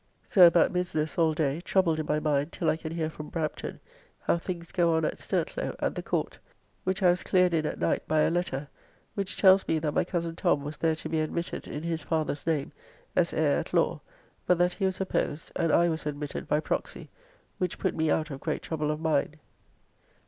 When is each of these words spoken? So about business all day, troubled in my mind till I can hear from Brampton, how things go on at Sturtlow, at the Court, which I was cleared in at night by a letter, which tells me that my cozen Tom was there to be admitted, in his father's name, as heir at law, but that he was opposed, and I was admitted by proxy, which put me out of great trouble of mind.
So 0.25 0.47
about 0.47 0.73
business 0.73 1.15
all 1.19 1.35
day, 1.35 1.61
troubled 1.61 1.99
in 1.99 2.07
my 2.07 2.19
mind 2.19 2.51
till 2.51 2.71
I 2.71 2.75
can 2.75 2.91
hear 2.91 3.07
from 3.07 3.29
Brampton, 3.29 3.79
how 4.21 4.39
things 4.39 4.71
go 4.71 4.95
on 4.95 5.05
at 5.05 5.19
Sturtlow, 5.19 5.75
at 5.77 5.93
the 5.93 6.01
Court, 6.01 6.39
which 6.85 7.03
I 7.03 7.11
was 7.11 7.21
cleared 7.21 7.53
in 7.53 7.67
at 7.67 7.77
night 7.77 8.07
by 8.07 8.21
a 8.21 8.31
letter, 8.31 8.67
which 9.13 9.37
tells 9.37 9.67
me 9.67 9.77
that 9.77 9.91
my 9.93 10.03
cozen 10.03 10.35
Tom 10.35 10.63
was 10.63 10.77
there 10.77 10.95
to 10.95 11.07
be 11.07 11.21
admitted, 11.21 11.67
in 11.67 11.83
his 11.83 12.01
father's 12.01 12.47
name, 12.47 12.71
as 13.15 13.31
heir 13.31 13.59
at 13.59 13.75
law, 13.75 14.01
but 14.47 14.57
that 14.57 14.73
he 14.73 14.87
was 14.87 14.99
opposed, 14.99 15.51
and 15.55 15.71
I 15.71 15.87
was 15.87 16.07
admitted 16.07 16.47
by 16.47 16.61
proxy, 16.61 17.11
which 17.59 17.77
put 17.77 17.95
me 17.95 18.09
out 18.09 18.31
of 18.31 18.39
great 18.39 18.63
trouble 18.63 18.89
of 18.89 18.99
mind. 18.99 19.37